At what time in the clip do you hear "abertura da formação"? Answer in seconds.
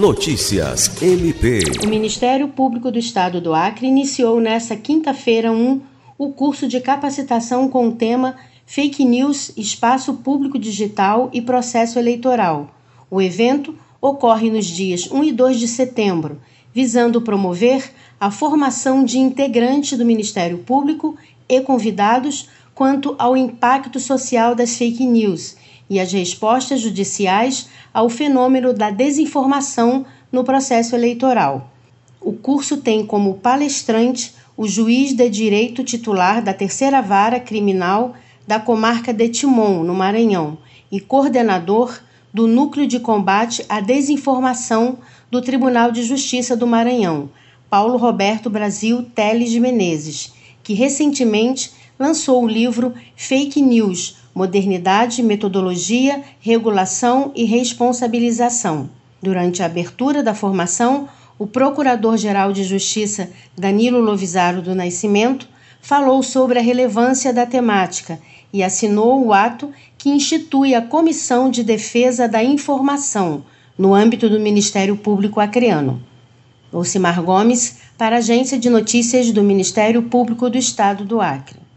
59.66-61.10